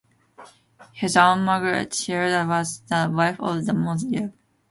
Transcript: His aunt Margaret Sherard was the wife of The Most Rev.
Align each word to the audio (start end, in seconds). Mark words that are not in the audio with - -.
His 0.93 1.15
aunt 1.15 1.43
Margaret 1.43 1.93
Sherard 1.93 2.47
was 2.47 2.79
the 2.87 3.07
wife 3.15 3.39
of 3.39 3.63
The 3.67 3.73
Most 3.75 4.07
Rev. 4.11 4.33